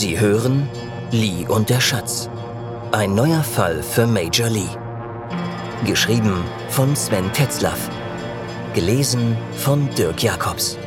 Sie 0.00 0.16
hören 0.20 0.70
Lee 1.10 1.44
und 1.48 1.70
der 1.70 1.80
Schatz. 1.80 2.28
Ein 2.92 3.16
neuer 3.16 3.42
Fall 3.42 3.82
für 3.82 4.06
Major 4.06 4.48
Lee. 4.48 4.70
Geschrieben 5.84 6.44
von 6.70 6.94
Sven 6.94 7.32
Tetzlaff. 7.32 7.90
Gelesen 8.74 9.36
von 9.56 9.92
Dirk 9.96 10.22
Jacobs. 10.22 10.78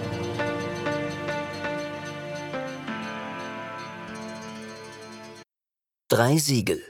Drei 6.07 6.37
Siegel. 6.37 6.81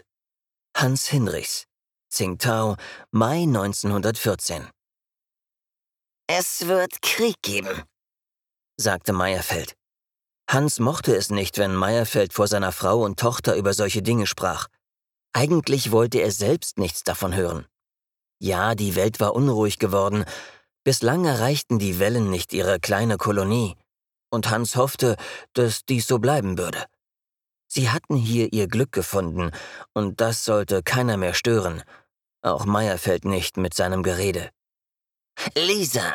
Hans 0.77 1.07
Hinrichs. 1.07 1.65
Tsingtao, 2.11 2.75
Mai 3.09 3.45
1914. 3.47 4.69
Es 6.27 6.67
wird 6.67 7.01
Krieg 7.01 7.41
geben, 7.41 7.81
sagte 8.77 9.11
Meyerfeld. 9.11 9.75
Hans 10.51 10.79
mochte 10.79 11.15
es 11.15 11.29
nicht, 11.29 11.57
wenn 11.59 11.73
Meyerfeld 11.73 12.33
vor 12.33 12.45
seiner 12.45 12.73
Frau 12.73 13.05
und 13.05 13.17
Tochter 13.17 13.55
über 13.55 13.73
solche 13.73 14.01
Dinge 14.01 14.27
sprach. 14.27 14.67
Eigentlich 15.31 15.93
wollte 15.93 16.19
er 16.19 16.29
selbst 16.31 16.77
nichts 16.77 17.03
davon 17.03 17.33
hören. 17.33 17.65
Ja, 18.37 18.75
die 18.75 18.97
Welt 18.97 19.21
war 19.21 19.33
unruhig 19.33 19.79
geworden. 19.79 20.25
Bislang 20.83 21.23
erreichten 21.23 21.79
die 21.79 21.99
Wellen 21.99 22.29
nicht 22.29 22.51
ihre 22.51 22.81
kleine 22.81 23.15
Kolonie. 23.15 23.77
Und 24.29 24.49
Hans 24.49 24.75
hoffte, 24.75 25.15
dass 25.53 25.85
dies 25.85 26.05
so 26.05 26.19
bleiben 26.19 26.57
würde. 26.57 26.83
Sie 27.69 27.89
hatten 27.89 28.17
hier 28.17 28.51
ihr 28.51 28.67
Glück 28.67 28.91
gefunden, 28.91 29.51
und 29.93 30.19
das 30.19 30.43
sollte 30.43 30.83
keiner 30.83 31.15
mehr 31.15 31.33
stören. 31.33 31.81
Auch 32.41 32.65
Meyerfeld 32.65 33.23
nicht 33.23 33.55
mit 33.55 33.73
seinem 33.73 34.03
Gerede. 34.03 34.49
Lisa, 35.55 36.11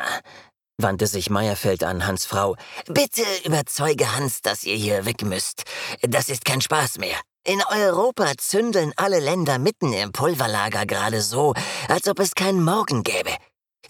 wandte 0.77 1.07
sich 1.07 1.29
Meyerfeld 1.29 1.83
an 1.83 2.05
Hans 2.05 2.25
Frau. 2.25 2.55
Bitte 2.87 3.23
überzeuge 3.43 4.15
Hans, 4.15 4.41
dass 4.41 4.63
ihr 4.63 4.75
hier 4.75 5.05
weg 5.05 5.23
müsst. 5.23 5.63
Das 6.01 6.29
ist 6.29 6.45
kein 6.45 6.61
Spaß 6.61 6.99
mehr. 6.99 7.17
In 7.43 7.61
Europa 7.63 8.33
zündeln 8.37 8.93
alle 8.97 9.19
Länder 9.19 9.57
mitten 9.57 9.93
im 9.93 10.11
Pulverlager 10.11 10.85
gerade 10.85 11.21
so, 11.21 11.53
als 11.87 12.07
ob 12.07 12.19
es 12.19 12.35
keinen 12.35 12.63
Morgen 12.63 13.03
gäbe. 13.03 13.31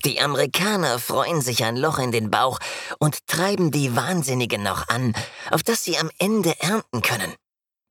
Die 0.06 0.22
Amerikaner 0.22 1.00
freuen 1.00 1.42
sich 1.42 1.64
ein 1.64 1.76
Loch 1.76 1.98
in 1.98 2.12
den 2.12 2.30
Bauch 2.30 2.60
und 3.00 3.26
treiben 3.26 3.72
die 3.72 3.96
Wahnsinnigen 3.96 4.62
noch 4.62 4.88
an, 4.90 5.14
auf 5.50 5.64
das 5.64 5.84
sie 5.84 5.98
am 5.98 6.12
Ende 6.20 6.54
ernten 6.60 7.02
können. 7.02 7.34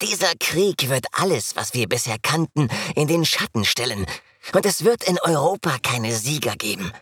Dieser 0.03 0.33
Krieg 0.39 0.89
wird 0.89 1.07
alles, 1.13 1.57
was 1.57 1.75
wir 1.75 1.89
bisher 1.89 2.19
kannten, 2.23 2.69
in 2.95 3.09
den 3.09 3.25
Schatten 3.25 3.65
stellen, 3.65 4.07
und 4.53 4.67
es 4.67 4.85
wird 4.85 5.05
in 5.05 5.19
Europa 5.19 5.79
keine 5.83 6.15
Sieger 6.15 6.55
geben. 6.55 6.93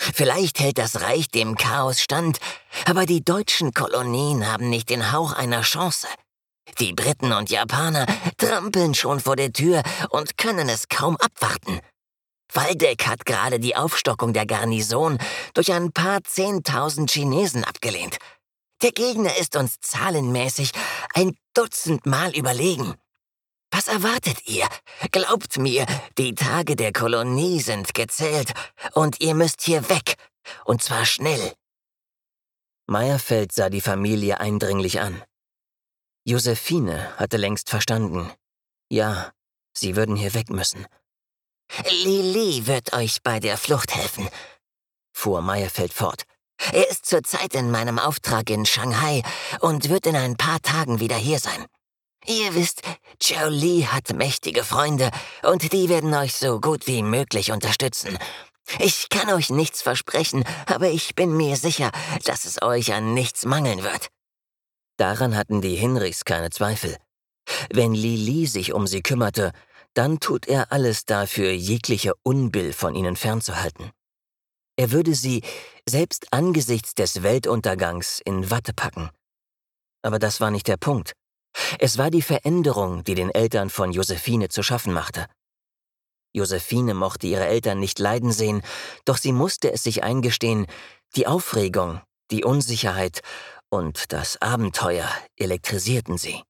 Vielleicht 0.00 0.60
hält 0.60 0.78
das 0.78 1.02
Reich 1.02 1.28
dem 1.28 1.56
Chaos 1.56 2.00
stand, 2.00 2.38
aber 2.86 3.04
die 3.04 3.22
deutschen 3.22 3.74
Kolonien 3.74 4.50
haben 4.50 4.70
nicht 4.70 4.88
den 4.88 5.12
Hauch 5.12 5.32
einer 5.32 5.60
Chance. 5.60 6.08
Die 6.78 6.94
Briten 6.94 7.32
und 7.32 7.50
Japaner 7.50 8.06
trampeln 8.38 8.94
schon 8.94 9.20
vor 9.20 9.36
der 9.36 9.52
Tür 9.52 9.82
und 10.08 10.38
können 10.38 10.70
es 10.70 10.88
kaum 10.88 11.16
abwarten. 11.16 11.80
Waldeck 12.52 13.06
hat 13.06 13.26
gerade 13.26 13.60
die 13.60 13.76
Aufstockung 13.76 14.32
der 14.32 14.46
Garnison 14.46 15.18
durch 15.54 15.72
ein 15.72 15.92
paar 15.92 16.24
Zehntausend 16.24 17.10
Chinesen 17.10 17.64
abgelehnt. 17.64 18.16
Der 18.82 18.92
Gegner 18.92 19.36
ist 19.36 19.56
uns 19.56 19.76
zahlenmäßig 19.80 20.70
ein 21.14 21.36
Dutzend 21.52 22.06
Mal 22.06 22.34
überlegen. 22.34 22.94
Was 23.70 23.86
erwartet 23.88 24.48
ihr? 24.48 24.66
Glaubt 25.12 25.58
mir, 25.58 25.86
die 26.18 26.34
Tage 26.34 26.76
der 26.76 26.92
Kolonie 26.92 27.60
sind 27.60 27.94
gezählt 27.94 28.52
und 28.94 29.20
ihr 29.20 29.34
müsst 29.34 29.62
hier 29.62 29.88
weg. 29.88 30.16
Und 30.64 30.82
zwar 30.82 31.06
schnell. 31.06 31.54
Meyerfeld 32.86 33.52
sah 33.52 33.70
die 33.70 33.80
Familie 33.80 34.40
eindringlich 34.40 35.00
an. 35.00 35.22
Josephine 36.24 37.16
hatte 37.16 37.36
längst 37.36 37.70
verstanden. 37.70 38.32
Ja, 38.90 39.32
sie 39.72 39.94
würden 39.94 40.16
hier 40.16 40.34
weg 40.34 40.50
müssen. 40.50 40.86
Lili 41.88 42.66
wird 42.66 42.92
euch 42.92 43.22
bei 43.22 43.38
der 43.38 43.56
Flucht 43.56 43.94
helfen, 43.94 44.28
fuhr 45.12 45.40
Meyerfeld 45.40 45.92
fort. 45.92 46.24
Er 46.72 46.90
ist 46.90 47.06
zurzeit 47.06 47.54
in 47.54 47.70
meinem 47.70 47.98
Auftrag 47.98 48.50
in 48.50 48.66
Shanghai 48.66 49.22
und 49.60 49.88
wird 49.88 50.06
in 50.06 50.16
ein 50.16 50.36
paar 50.36 50.60
Tagen 50.60 51.00
wieder 51.00 51.16
hier 51.16 51.38
sein. 51.38 51.64
Ihr 52.26 52.54
wisst, 52.54 52.82
Joe 53.20 53.48
Lee 53.48 53.86
hat 53.86 54.12
mächtige 54.12 54.62
Freunde 54.62 55.10
und 55.42 55.72
die 55.72 55.88
werden 55.88 56.12
euch 56.14 56.34
so 56.34 56.60
gut 56.60 56.86
wie 56.86 57.02
möglich 57.02 57.50
unterstützen. 57.50 58.18
Ich 58.78 59.08
kann 59.08 59.30
euch 59.30 59.50
nichts 59.50 59.82
versprechen, 59.82 60.44
aber 60.66 60.88
ich 60.90 61.14
bin 61.14 61.36
mir 61.36 61.56
sicher, 61.56 61.90
dass 62.24 62.44
es 62.44 62.62
euch 62.62 62.92
an 62.92 63.14
nichts 63.14 63.44
mangeln 63.44 63.82
wird. 63.82 64.08
Daran 64.96 65.34
hatten 65.36 65.60
die 65.60 65.76
Hinrichs 65.76 66.24
keine 66.24 66.50
Zweifel. 66.50 66.96
Wenn 67.72 67.94
Li 67.94 68.16
Li 68.16 68.46
sich 68.46 68.72
um 68.72 68.86
sie 68.86 69.02
kümmerte, 69.02 69.52
dann 69.94 70.20
tut 70.20 70.46
er 70.46 70.70
alles 70.70 71.04
dafür, 71.04 71.50
jegliche 71.50 72.12
Unbill 72.22 72.72
von 72.72 72.94
ihnen 72.94 73.16
fernzuhalten. 73.16 73.90
Er 74.76 74.92
würde 74.92 75.14
sie, 75.14 75.42
selbst 75.88 76.32
angesichts 76.32 76.94
des 76.94 77.22
Weltuntergangs, 77.22 78.20
in 78.24 78.50
Watte 78.50 78.72
packen. 78.72 79.10
Aber 80.02 80.18
das 80.18 80.40
war 80.40 80.50
nicht 80.50 80.68
der 80.68 80.76
Punkt. 80.76 81.12
Es 81.78 81.98
war 81.98 82.10
die 82.10 82.22
Veränderung, 82.22 83.04
die 83.04 83.14
den 83.14 83.30
Eltern 83.30 83.70
von 83.70 83.92
Josephine 83.92 84.48
zu 84.48 84.62
schaffen 84.62 84.92
machte. 84.92 85.26
Josephine 86.32 86.94
mochte 86.94 87.26
ihre 87.26 87.46
Eltern 87.46 87.80
nicht 87.80 87.98
leiden 87.98 88.32
sehen, 88.32 88.62
doch 89.04 89.16
sie 89.16 89.32
musste 89.32 89.72
es 89.72 89.82
sich 89.82 90.04
eingestehen, 90.04 90.66
die 91.16 91.26
Aufregung, 91.26 92.00
die 92.30 92.44
Unsicherheit 92.44 93.20
und 93.68 94.12
das 94.12 94.40
Abenteuer 94.40 95.08
elektrisierten 95.36 96.18
sie. 96.18 96.42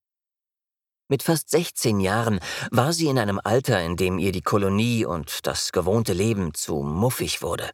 Mit 1.08 1.22
fast 1.22 1.50
16 1.50 1.98
Jahren 1.98 2.40
war 2.70 2.92
sie 2.92 3.08
in 3.08 3.18
einem 3.18 3.40
Alter, 3.42 3.82
in 3.82 3.96
dem 3.96 4.18
ihr 4.18 4.32
die 4.32 4.42
Kolonie 4.42 5.04
und 5.04 5.46
das 5.46 5.72
gewohnte 5.72 6.12
Leben 6.12 6.54
zu 6.54 6.82
muffig 6.82 7.42
wurde. 7.42 7.70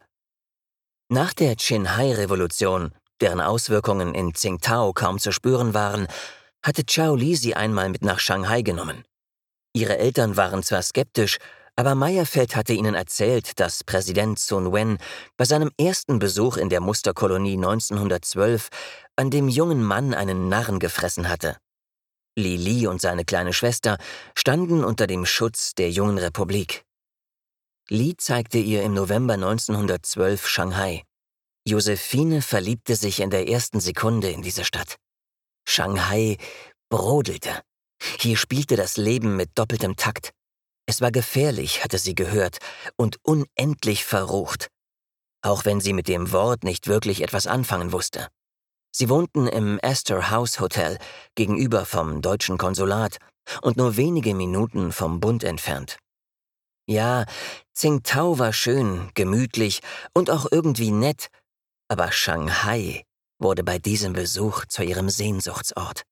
Nach 1.09 1.33
der 1.33 1.55
Qinghai-Revolution, 1.55 2.93
deren 3.21 3.39
Auswirkungen 3.39 4.15
in 4.15 4.33
Tsingtao 4.33 4.91
kaum 4.93 5.19
zu 5.19 5.31
spüren 5.31 5.73
waren, 5.73 6.07
hatte 6.67 6.85
Chao 6.85 7.15
Li 7.15 7.35
sie 7.37 7.55
einmal 7.55 7.87
mit 7.87 8.03
nach 8.03 8.19
Shanghai 8.19 8.61
genommen. 8.61 9.05
Ihre 9.73 9.97
Eltern 9.97 10.35
waren 10.35 10.63
zwar 10.63 10.81
skeptisch, 10.81 11.37
aber 11.77 11.95
Meyerfeld 11.95 12.57
hatte 12.57 12.73
ihnen 12.73 12.93
erzählt, 12.93 13.57
dass 13.61 13.85
Präsident 13.85 14.37
Sun 14.37 14.73
Wen 14.73 14.97
bei 15.37 15.45
seinem 15.45 15.71
ersten 15.79 16.19
Besuch 16.19 16.57
in 16.57 16.67
der 16.67 16.81
Musterkolonie 16.81 17.53
1912 17.53 18.67
an 19.15 19.29
dem 19.29 19.47
jungen 19.47 19.81
Mann 19.81 20.13
einen 20.13 20.49
Narren 20.49 20.79
gefressen 20.79 21.29
hatte. 21.29 21.55
Li 22.35 22.57
Li 22.57 22.85
und 22.85 22.99
seine 22.99 23.23
kleine 23.23 23.53
Schwester 23.53 23.97
standen 24.35 24.83
unter 24.83 25.07
dem 25.07 25.25
Schutz 25.25 25.73
der 25.73 25.89
jungen 25.89 26.17
Republik. 26.17 26.83
Li 27.89 28.17
zeigte 28.17 28.57
ihr 28.57 28.83
im 28.83 28.93
November 28.93 29.35
1912 29.35 30.45
Shanghai. 30.47 31.03
Josephine 31.65 32.41
verliebte 32.41 32.97
sich 32.97 33.21
in 33.21 33.29
der 33.29 33.47
ersten 33.47 33.79
Sekunde 33.79 34.29
in 34.29 34.41
diese 34.41 34.65
Stadt. 34.65 34.97
Shanghai 35.67 36.37
brodelte. 36.89 37.61
Hier 38.19 38.37
spielte 38.37 38.77
das 38.77 38.97
Leben 38.97 39.35
mit 39.35 39.51
doppeltem 39.55 39.95
Takt. 39.97 40.31
Es 40.87 41.01
war 41.01 41.11
gefährlich, 41.11 41.83
hatte 41.83 41.97
sie 41.97 42.15
gehört, 42.15 42.59
und 42.95 43.17
unendlich 43.23 44.05
verrucht. 44.05 44.69
Auch 45.43 45.65
wenn 45.65 45.81
sie 45.81 45.93
mit 45.93 46.07
dem 46.07 46.31
Wort 46.31 46.63
nicht 46.63 46.87
wirklich 46.87 47.21
etwas 47.21 47.47
anfangen 47.47 47.91
wusste. 47.91 48.29
Sie 48.91 49.09
wohnten 49.09 49.47
im 49.47 49.79
Astor 49.83 50.31
House 50.31 50.59
Hotel 50.59 50.97
gegenüber 51.35 51.85
vom 51.85 52.21
deutschen 52.21 52.57
Konsulat 52.57 53.17
und 53.61 53.77
nur 53.77 53.97
wenige 53.97 54.33
Minuten 54.33 54.91
vom 54.91 55.19
Bund 55.19 55.43
entfernt. 55.43 55.97
Ja, 56.87 57.25
Tsingtao 57.75 58.39
war 58.39 58.53
schön, 58.53 59.11
gemütlich 59.13 59.81
und 60.13 60.29
auch 60.31 60.47
irgendwie 60.49 60.91
nett, 60.91 61.27
aber 61.89 62.11
Shanghai 62.13 63.03
wurde 63.39 63.63
bei 63.63 63.79
diesem 63.79 64.13
Besuch 64.13 64.65
zu 64.65 64.83
ihrem 64.83 65.09
Sehnsuchtsort. 65.09 66.03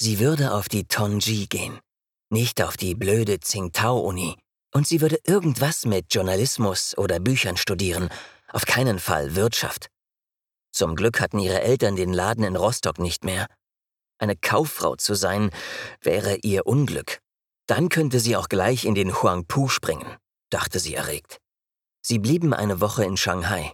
Sie 0.00 0.18
würde 0.18 0.52
auf 0.52 0.68
die 0.68 0.84
Tongji 0.84 1.46
gehen, 1.46 1.78
nicht 2.30 2.62
auf 2.62 2.76
die 2.76 2.94
blöde 2.94 3.38
Tsingtao-Uni, 3.38 4.36
und 4.72 4.86
sie 4.86 5.00
würde 5.00 5.18
irgendwas 5.24 5.86
mit 5.86 6.12
Journalismus 6.12 6.96
oder 6.98 7.20
Büchern 7.20 7.56
studieren, 7.56 8.08
auf 8.52 8.66
keinen 8.66 8.98
Fall 8.98 9.36
Wirtschaft. 9.36 9.88
Zum 10.72 10.96
Glück 10.96 11.20
hatten 11.20 11.38
ihre 11.38 11.62
Eltern 11.62 11.94
den 11.94 12.12
Laden 12.12 12.44
in 12.44 12.56
Rostock 12.56 12.98
nicht 12.98 13.24
mehr. 13.24 13.46
Eine 14.18 14.36
Kauffrau 14.36 14.96
zu 14.96 15.14
sein, 15.14 15.50
wäre 16.00 16.38
ihr 16.42 16.66
Unglück. 16.66 17.20
Dann 17.66 17.88
könnte 17.88 18.18
sie 18.18 18.36
auch 18.36 18.48
gleich 18.48 18.84
in 18.84 18.94
den 18.94 19.22
Huangpu 19.22 19.68
springen, 19.68 20.16
dachte 20.50 20.80
sie 20.80 20.94
erregt. 20.94 21.38
Sie 22.02 22.18
blieben 22.18 22.52
eine 22.52 22.80
Woche 22.80 23.04
in 23.04 23.16
Shanghai. 23.16 23.72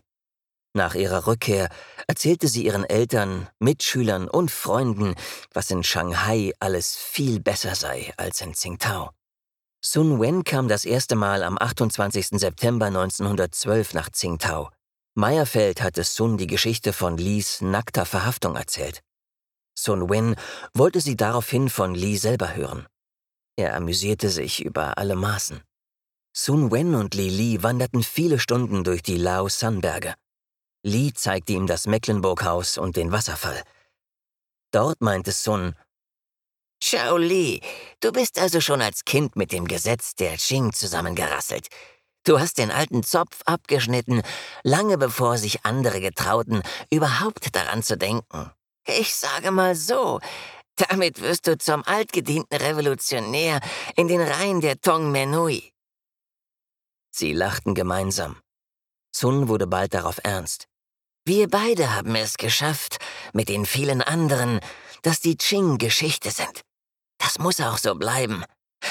Nach 0.73 0.95
ihrer 0.95 1.27
Rückkehr 1.27 1.69
erzählte 2.07 2.47
sie 2.47 2.65
ihren 2.65 2.85
Eltern, 2.85 3.49
Mitschülern 3.59 4.29
und 4.29 4.53
Freunden, 4.53 5.15
was 5.53 5.71
in 5.71 5.83
Shanghai 5.83 6.53
alles 6.61 6.97
viel 6.97 7.41
besser 7.41 7.75
sei 7.75 8.13
als 8.17 8.41
in 8.41 8.55
Tsingtao. 8.55 9.11
Sun 9.83 10.21
Wen 10.21 10.45
kam 10.45 10.69
das 10.69 10.85
erste 10.85 11.17
Mal 11.17 11.43
am 11.43 11.57
28. 11.59 12.39
September 12.39 12.87
1912 12.87 13.95
nach 13.95 14.11
Tsingtao. 14.11 14.71
Meyerfeld 15.15 15.83
hatte 15.83 16.05
Sun 16.05 16.37
die 16.37 16.47
Geschichte 16.47 16.93
von 16.93 17.17
Lis 17.17 17.63
nackter 17.63 18.07
Verhaftung 18.07 18.55
erzählt. 18.55 19.01
Sun 19.75 20.09
Wen 20.09 20.37
wollte 20.73 21.01
sie 21.01 21.17
daraufhin 21.17 21.69
von 21.69 21.95
Li 21.95 22.17
selber 22.17 22.55
hören. 22.55 22.87
Er 23.57 23.75
amüsierte 23.75 24.29
sich 24.29 24.65
über 24.65 24.99
alle 24.99 25.17
Maßen. 25.17 25.63
Sun 26.33 26.71
Wen 26.71 26.95
und 26.95 27.15
Li 27.15 27.29
Li 27.29 27.63
wanderten 27.63 28.05
viele 28.05 28.39
Stunden 28.39 28.85
durch 28.85 29.03
die 29.03 29.17
Lao 29.17 29.49
Li 30.83 31.13
zeigte 31.13 31.53
ihm 31.53 31.67
das 31.67 31.87
Mecklenburg-Haus 31.87 32.79
und 32.79 32.97
den 32.97 33.13
Wasserfall. 33.13 33.63
Dort 34.73 35.01
meinte 35.01 35.33
Sun, 35.33 35.75
Schau 36.83 37.19
Li, 37.19 37.61
du 38.01 38.11
bist 38.11 38.39
also 38.39 38.61
schon 38.61 38.81
als 38.81 39.05
Kind 39.05 39.37
mit 39.37 39.53
dem 39.53 39.69
Gesetz 39.69 40.15
der 40.15 40.37
Qing 40.39 40.73
zusammengerasselt. 40.73 41.69
Du 42.25 42.39
hast 42.39 42.59
den 42.59 42.71
alten 42.71 43.03
Zopf 43.03 43.41
abgeschnitten, 43.45 44.23
lange 44.63 44.97
bevor 44.97 45.37
sich 45.37 45.65
andere 45.65 46.01
getrauten, 46.01 46.63
überhaupt 46.91 47.55
daran 47.55 47.83
zu 47.83 47.97
denken. 47.97 48.51
Ich 48.87 49.15
sage 49.15 49.51
mal 49.51 49.75
so, 49.75 50.21
damit 50.77 51.21
wirst 51.21 51.47
du 51.47 51.59
zum 51.59 51.85
altgedienten 51.85 52.57
Revolutionär 52.57 53.61
in 53.97 54.09
den 54.09 54.21
Reihen 54.21 54.61
der 54.61 54.81
Tong 54.81 55.13
Menui. 55.13 55.73
Sie 57.11 57.33
lachten 57.33 57.75
gemeinsam. 57.75 58.41
Sun 59.15 59.49
wurde 59.49 59.67
bald 59.67 59.93
darauf 59.93 60.21
ernst. 60.23 60.70
Wir 61.25 61.49
beide 61.49 61.95
haben 61.95 62.15
es 62.15 62.37
geschafft, 62.37 62.99
mit 63.33 63.49
den 63.49 63.67
vielen 63.67 64.03
anderen, 64.03 64.61
dass 65.03 65.21
die 65.21 65.37
Qing 65.37 65.79
Geschichte 65.79 66.31
sind. 66.31 66.63
Das 67.19 67.39
muss 67.39 67.61
auch 67.61 67.79
so 67.79 67.95
bleiben. 67.95 68.45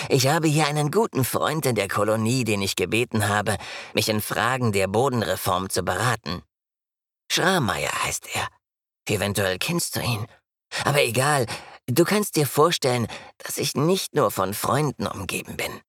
Ich 0.08 0.28
habe 0.28 0.48
hier 0.48 0.68
einen 0.68 0.92
guten 0.92 1.26
Freund 1.26 1.66
in 1.66 1.76
der 1.76 1.88
Kolonie, 1.88 2.44
den 2.44 2.62
ich 2.62 2.76
gebeten 2.76 3.28
habe, 3.28 3.58
mich 3.94 4.10
in 4.10 4.22
Fragen 4.22 4.72
der 4.72 4.88
Bodenreform 4.88 5.70
zu 5.70 5.84
beraten. 5.84 6.44
Schrammeier 7.31 7.92
heißt 8.04 8.28
er. 8.34 8.48
Eventuell 9.08 9.58
kennst 9.58 9.96
du 9.96 10.02
ihn. 10.02 10.28
Aber 10.86 11.02
egal, 11.02 11.48
du 11.88 12.04
kannst 12.04 12.36
dir 12.36 12.46
vorstellen, 12.46 13.08
dass 13.40 13.58
ich 13.58 13.74
nicht 13.76 14.14
nur 14.14 14.30
von 14.30 14.54
Freunden 14.54 15.08
umgeben 15.08 15.58
bin. 15.58 15.81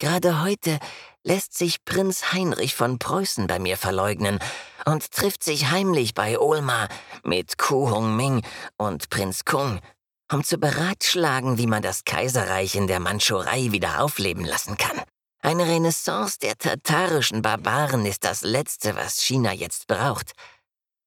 Gerade 0.00 0.42
heute 0.42 0.80
lässt 1.24 1.56
sich 1.56 1.84
Prinz 1.84 2.32
Heinrich 2.32 2.74
von 2.74 2.98
Preußen 2.98 3.46
bei 3.46 3.58
mir 3.58 3.76
verleugnen 3.76 4.38
und 4.84 5.10
trifft 5.10 5.42
sich 5.42 5.70
heimlich 5.70 6.14
bei 6.14 6.38
Olma 6.38 6.88
mit 7.24 7.58
Ku 7.58 7.90
Hong 7.90 8.14
Ming 8.14 8.46
und 8.76 9.08
Prinz 9.08 9.44
Kung, 9.44 9.80
um 10.30 10.44
zu 10.44 10.58
beratschlagen, 10.58 11.58
wie 11.58 11.66
man 11.66 11.82
das 11.82 12.04
Kaiserreich 12.04 12.76
in 12.76 12.86
der 12.86 13.00
Mandschurei 13.00 13.72
wieder 13.72 14.02
aufleben 14.02 14.44
lassen 14.44 14.76
kann. 14.76 15.02
Eine 15.40 15.66
Renaissance 15.66 16.38
der 16.38 16.56
tatarischen 16.56 17.42
Barbaren 17.42 18.06
ist 18.06 18.24
das 18.24 18.42
Letzte, 18.42 18.96
was 18.96 19.22
China 19.22 19.52
jetzt 19.52 19.86
braucht. 19.86 20.32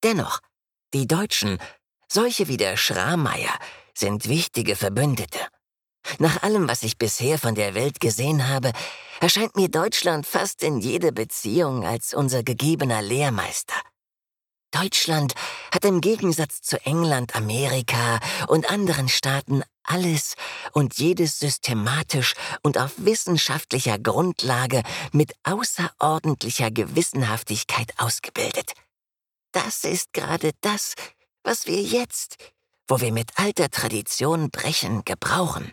Dennoch, 0.04 0.40
die 0.94 1.08
Deutschen, 1.08 1.58
solche 2.08 2.48
wie 2.48 2.58
der 2.58 2.78
Schrammeier, 2.78 3.54
sind 3.96 4.28
wichtige 4.28 4.75
Verbündete. 4.75 5.40
Nach 6.20 6.42
allem, 6.44 6.68
was 6.68 6.84
ich 6.84 6.98
bisher 6.98 7.38
von 7.38 7.56
der 7.56 7.74
Welt 7.74 8.00
gesehen 8.00 8.48
habe, 8.48 8.72
erscheint 9.20 9.56
mir 9.56 9.70
Deutschland 9.70 10.26
fast 10.26 10.64
in 10.64 10.80
jeder 10.80 11.12
Beziehung 11.12 11.86
als 11.86 12.14
unser 12.14 12.44
gegebener 12.44 13.02
Lehrmeister. 13.02 13.76
Deutschland 14.72 15.34
hat 15.74 15.86
im 15.86 16.02
Gegensatz 16.02 16.62
zu 16.62 16.78
England, 16.86 17.36
Amerika 17.36 18.20
und 18.48 18.70
anderen 18.70 19.08
Staaten 19.08 19.64
alles 19.84 20.36
und 20.74 20.98
jedes 20.98 21.40
systematisch 21.40 22.34
und 22.64 22.78
auf 22.78 22.92
wissenschaftlicher 22.98 23.98
Grundlage 23.98 24.84
mit 25.14 25.34
außerordentlicher 25.44 26.70
Gewissenhaftigkeit 26.72 27.94
ausgebildet. 27.98 28.74
Das 29.54 29.86
ist 29.86 30.14
gerade 30.14 30.52
das, 30.62 30.94
was 31.44 31.66
wir 31.66 31.82
jetzt, 31.82 32.36
wo 32.88 33.00
wir 33.00 33.14
mit 33.14 33.32
alter 33.38 33.70
Tradition 33.70 34.52
brechen, 34.52 35.06
gebrauchen. 35.06 35.72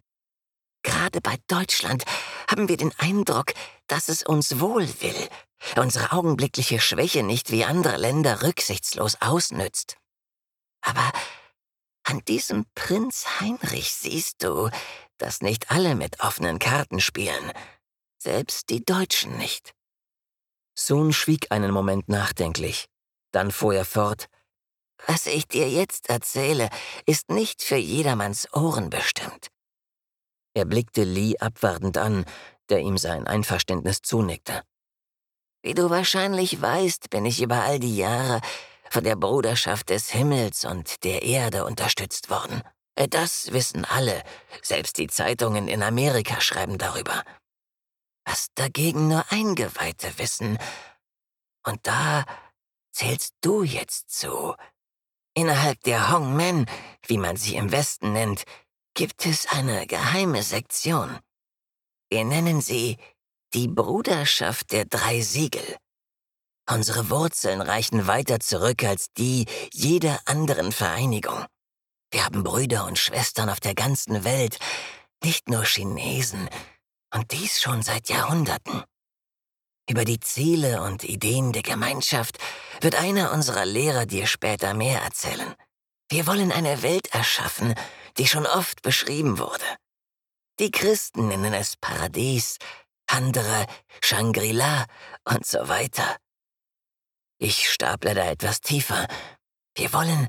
Gerade 0.84 1.20
bei 1.20 1.36
Deutschland 1.48 2.04
haben 2.48 2.68
wir 2.68 2.76
den 2.76 2.92
Eindruck, 2.98 3.52
dass 3.88 4.08
es 4.08 4.22
uns 4.22 4.60
wohl 4.60 4.86
will, 5.00 5.28
unsere 5.76 6.12
augenblickliche 6.12 6.78
Schwäche 6.78 7.22
nicht 7.22 7.50
wie 7.50 7.64
andere 7.64 7.96
Länder 7.96 8.42
rücksichtslos 8.42 9.16
ausnützt. 9.20 9.96
Aber 10.82 11.10
an 12.04 12.20
diesem 12.28 12.66
Prinz 12.74 13.40
Heinrich 13.40 13.94
siehst 13.94 14.44
du, 14.44 14.68
dass 15.16 15.40
nicht 15.40 15.70
alle 15.70 15.94
mit 15.94 16.20
offenen 16.20 16.58
Karten 16.58 17.00
spielen, 17.00 17.52
selbst 18.18 18.68
die 18.68 18.84
Deutschen 18.84 19.38
nicht. 19.38 19.74
Sun 20.76 21.12
schwieg 21.12 21.50
einen 21.50 21.70
Moment 21.70 22.08
nachdenklich. 22.08 22.86
Dann 23.32 23.50
fuhr 23.52 23.74
er 23.74 23.84
fort. 23.84 24.28
Was 25.06 25.26
ich 25.26 25.48
dir 25.48 25.68
jetzt 25.68 26.08
erzähle, 26.08 26.68
ist 27.06 27.30
nicht 27.30 27.62
für 27.62 27.76
jedermanns 27.76 28.52
Ohren 28.52 28.90
bestimmt. 28.90 29.53
Er 30.54 30.64
blickte 30.64 31.04
Lee 31.04 31.36
abwartend 31.38 31.98
an, 31.98 32.24
der 32.68 32.80
ihm 32.80 32.96
sein 32.96 33.26
Einverständnis 33.26 34.02
zunickte. 34.02 34.62
Wie 35.62 35.74
du 35.74 35.90
wahrscheinlich 35.90 36.60
weißt, 36.60 37.10
bin 37.10 37.26
ich 37.26 37.42
über 37.42 37.62
all 37.62 37.78
die 37.78 37.96
Jahre 37.96 38.40
von 38.90 39.02
der 39.02 39.16
Bruderschaft 39.16 39.90
des 39.90 40.10
Himmels 40.10 40.64
und 40.64 41.04
der 41.04 41.22
Erde 41.22 41.64
unterstützt 41.64 42.30
worden. 42.30 42.62
Äh, 42.94 43.08
das 43.08 43.52
wissen 43.52 43.84
alle, 43.84 44.22
selbst 44.62 44.98
die 44.98 45.08
Zeitungen 45.08 45.68
in 45.68 45.82
Amerika 45.82 46.40
schreiben 46.40 46.78
darüber. 46.78 47.24
Was 48.24 48.48
dagegen 48.54 49.08
nur 49.08 49.24
Eingeweihte 49.30 50.18
wissen, 50.18 50.58
und 51.66 51.86
da 51.86 52.24
zählst 52.92 53.34
du 53.40 53.62
jetzt 53.62 54.10
zu. 54.10 54.54
Innerhalb 55.34 55.82
der 55.82 56.12
Hongmen, 56.12 56.66
wie 57.06 57.18
man 57.18 57.36
sie 57.36 57.56
im 57.56 57.72
Westen 57.72 58.12
nennt, 58.12 58.44
gibt 58.94 59.26
es 59.26 59.46
eine 59.46 59.86
geheime 59.86 60.42
Sektion. 60.42 61.18
Wir 62.10 62.24
nennen 62.24 62.60
sie 62.60 62.96
die 63.52 63.68
Bruderschaft 63.68 64.72
der 64.72 64.84
drei 64.84 65.20
Siegel. 65.20 65.76
Unsere 66.70 67.10
Wurzeln 67.10 67.60
reichen 67.60 68.06
weiter 68.06 68.40
zurück 68.40 68.84
als 68.84 69.12
die 69.18 69.46
jeder 69.72 70.20
anderen 70.24 70.72
Vereinigung. 70.72 71.44
Wir 72.10 72.24
haben 72.24 72.44
Brüder 72.44 72.86
und 72.86 72.98
Schwestern 72.98 73.50
auf 73.50 73.60
der 73.60 73.74
ganzen 73.74 74.24
Welt, 74.24 74.58
nicht 75.22 75.48
nur 75.48 75.64
Chinesen, 75.64 76.48
und 77.12 77.32
dies 77.32 77.60
schon 77.60 77.82
seit 77.82 78.08
Jahrhunderten. 78.08 78.82
Über 79.88 80.04
die 80.04 80.20
Ziele 80.20 80.82
und 80.82 81.04
Ideen 81.04 81.52
der 81.52 81.62
Gemeinschaft 81.62 82.38
wird 82.80 82.94
einer 82.94 83.32
unserer 83.32 83.66
Lehrer 83.66 84.06
dir 84.06 84.26
später 84.26 84.72
mehr 84.72 85.02
erzählen. 85.02 85.54
Wir 86.08 86.26
wollen 86.26 86.52
eine 86.52 86.82
Welt 86.82 87.12
erschaffen, 87.14 87.74
die 88.18 88.26
schon 88.26 88.46
oft 88.46 88.82
beschrieben 88.82 89.38
wurde. 89.38 89.64
Die 90.58 90.70
Christen 90.70 91.28
nennen 91.28 91.52
es 91.52 91.76
Paradies, 91.76 92.58
andere 93.06 93.66
Shangri-La 94.02 94.86
und 95.24 95.44
so 95.44 95.68
weiter. 95.68 96.16
Ich 97.38 97.70
staple 97.70 98.14
da 98.14 98.30
etwas 98.30 98.60
tiefer. 98.60 99.06
Wir 99.74 99.92
wollen 99.92 100.28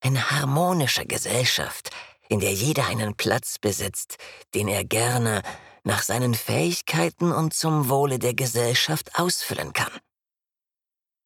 eine 0.00 0.30
harmonische 0.30 1.06
Gesellschaft, 1.06 1.90
in 2.28 2.40
der 2.40 2.52
jeder 2.52 2.86
einen 2.86 3.16
Platz 3.16 3.58
besitzt, 3.58 4.16
den 4.54 4.68
er 4.68 4.84
gerne 4.84 5.42
nach 5.84 6.02
seinen 6.02 6.34
Fähigkeiten 6.34 7.32
und 7.32 7.54
zum 7.54 7.88
Wohle 7.88 8.18
der 8.18 8.34
Gesellschaft 8.34 9.18
ausfüllen 9.18 9.72
kann. 9.72 9.92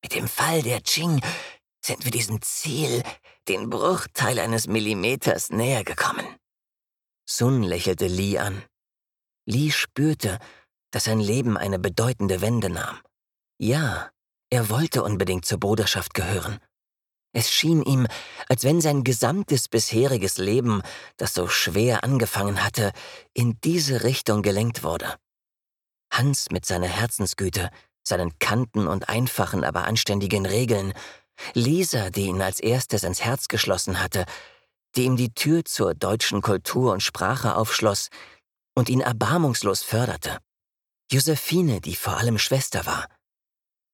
Mit 0.02 0.14
dem 0.14 0.28
Fall 0.28 0.62
der 0.62 0.80
Qing 0.82 1.20
sind 1.84 2.04
wir 2.04 2.10
diesem 2.10 2.40
Ziel 2.42 3.02
den 3.48 3.68
Bruchteil 3.68 4.38
eines 4.38 4.66
Millimeters 4.66 5.50
näher 5.50 5.84
gekommen. 5.84 6.26
Sun 7.28 7.62
lächelte 7.62 8.06
Li 8.06 8.38
an. 8.38 8.62
Li 9.46 9.70
spürte, 9.70 10.38
dass 10.90 11.04
sein 11.04 11.20
Leben 11.20 11.56
eine 11.56 11.78
bedeutende 11.78 12.40
Wende 12.40 12.70
nahm. 12.70 13.00
Ja, 13.58 14.10
er 14.50 14.70
wollte 14.70 15.02
unbedingt 15.02 15.44
zur 15.44 15.58
Bruderschaft 15.58 16.14
gehören. 16.14 16.58
Es 17.32 17.50
schien 17.50 17.82
ihm, 17.82 18.06
als 18.48 18.62
wenn 18.62 18.80
sein 18.80 19.02
gesamtes 19.02 19.68
bisheriges 19.68 20.38
Leben, 20.38 20.82
das 21.16 21.34
so 21.34 21.48
schwer 21.48 22.04
angefangen 22.04 22.62
hatte, 22.62 22.92
in 23.32 23.58
diese 23.64 24.04
Richtung 24.04 24.42
gelenkt 24.42 24.84
wurde. 24.84 25.16
Hans 26.12 26.50
mit 26.50 26.64
seiner 26.64 26.86
Herzensgüte, 26.86 27.70
seinen 28.06 28.38
kanten 28.38 28.86
und 28.86 29.08
einfachen, 29.08 29.64
aber 29.64 29.84
anständigen 29.84 30.46
Regeln, 30.46 30.94
Lisa, 31.54 32.10
die 32.10 32.26
ihn 32.26 32.42
als 32.42 32.60
erstes 32.60 33.02
ins 33.02 33.22
Herz 33.22 33.48
geschlossen 33.48 34.00
hatte, 34.02 34.24
die 34.96 35.04
ihm 35.04 35.16
die 35.16 35.34
Tür 35.34 35.64
zur 35.64 35.94
deutschen 35.94 36.42
Kultur 36.42 36.92
und 36.92 37.02
Sprache 37.02 37.56
aufschloss 37.56 38.08
und 38.74 38.88
ihn 38.88 39.00
erbarmungslos 39.00 39.82
förderte. 39.82 40.38
Josephine, 41.10 41.80
die 41.80 41.96
vor 41.96 42.16
allem 42.16 42.38
Schwester 42.38 42.86
war. 42.86 43.08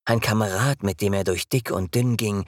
Ein 0.04 0.20
Kamerad, 0.20 0.82
mit 0.82 1.00
dem 1.00 1.12
er 1.12 1.25
durch 1.25 1.49
dick 1.49 1.70
und 1.70 1.94
dünn 1.94 2.16
ging 2.16 2.44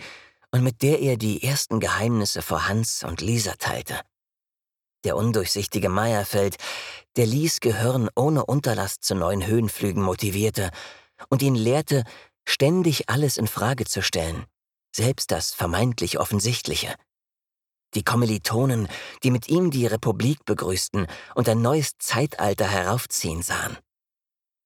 und 0.50 0.62
mit 0.62 0.82
der 0.82 1.00
er 1.00 1.16
die 1.16 1.42
ersten 1.42 1.80
Geheimnisse 1.80 2.42
vor 2.42 2.68
Hans 2.68 3.04
und 3.04 3.20
Lisa 3.20 3.54
teilte. 3.58 4.00
Der 5.04 5.16
undurchsichtige 5.16 5.88
Meierfeld, 5.88 6.56
der 7.16 7.26
Lies 7.26 7.60
Gehirn 7.60 8.08
ohne 8.14 8.46
Unterlass 8.46 9.00
zu 9.00 9.14
neuen 9.14 9.46
Höhenflügen 9.46 10.02
motivierte 10.02 10.70
und 11.28 11.42
ihn 11.42 11.54
lehrte, 11.54 12.04
ständig 12.46 13.08
alles 13.08 13.36
in 13.36 13.48
Frage 13.48 13.84
zu 13.84 14.02
stellen, 14.02 14.46
selbst 14.94 15.30
das 15.30 15.52
vermeintlich 15.52 16.18
Offensichtliche. 16.18 16.94
die 17.94 18.04
Kommilitonen, 18.04 18.88
die 19.22 19.30
mit 19.30 19.48
ihm 19.48 19.70
die 19.70 19.86
Republik 19.86 20.44
begrüßten 20.44 21.06
und 21.34 21.48
ein 21.48 21.60
neues 21.60 21.98
Zeitalter 21.98 22.66
heraufziehen 22.66 23.42
sahen. 23.42 23.76